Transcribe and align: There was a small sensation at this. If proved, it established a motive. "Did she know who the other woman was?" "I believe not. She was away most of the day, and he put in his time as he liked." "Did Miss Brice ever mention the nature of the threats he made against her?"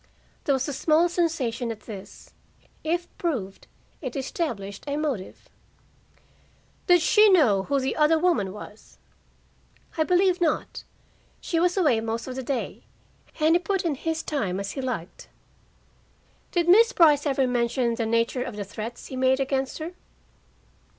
There 0.45 0.53
was 0.53 0.67
a 0.67 0.73
small 0.73 1.09
sensation 1.09 1.71
at 1.71 1.81
this. 1.81 2.33
If 2.83 3.07
proved, 3.19 3.67
it 4.01 4.15
established 4.15 4.83
a 4.87 4.97
motive. 4.97 5.47
"Did 6.87 7.01
she 7.03 7.29
know 7.29 7.61
who 7.65 7.79
the 7.79 7.95
other 7.95 8.17
woman 8.17 8.51
was?" 8.51 8.97
"I 9.99 10.03
believe 10.03 10.41
not. 10.41 10.85
She 11.39 11.59
was 11.59 11.77
away 11.77 12.01
most 12.01 12.27
of 12.27 12.35
the 12.35 12.41
day, 12.41 12.81
and 13.39 13.53
he 13.53 13.59
put 13.59 13.85
in 13.85 13.93
his 13.93 14.23
time 14.23 14.59
as 14.59 14.71
he 14.71 14.81
liked." 14.81 15.27
"Did 16.51 16.67
Miss 16.67 16.93
Brice 16.93 17.27
ever 17.27 17.45
mention 17.45 17.93
the 17.93 18.07
nature 18.07 18.41
of 18.41 18.55
the 18.55 18.65
threats 18.65 19.05
he 19.05 19.15
made 19.15 19.39
against 19.39 19.77
her?" 19.77 19.91